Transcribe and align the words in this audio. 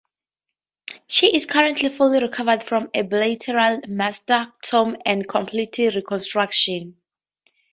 She 1.05 1.35
is 1.35 1.45
currently 1.45 1.89
fully 1.89 2.19
recovered 2.19 2.63
from 2.63 2.89
a 2.91 3.03
bilateral 3.03 3.81
mastectomy 3.81 4.99
and 5.05 5.29
complete 5.29 5.77
reconstruction. 5.77 6.97